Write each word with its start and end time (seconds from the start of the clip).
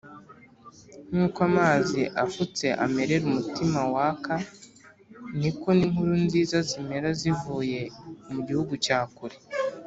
nk’uko 1.09 1.39
amazi 1.49 2.01
afutse 2.25 2.65
amerera 2.85 3.23
umutima 3.31 3.79
waka, 3.93 4.35
ni 5.39 5.51
ko 5.59 5.67
n’inkuru 5.77 6.13
nziza 6.25 6.57
zimera 6.69 7.09
zivuye 7.21 7.81
mu 8.33 8.39
gihugu 8.47 8.73
cya 8.85 8.99
kure 9.17 9.37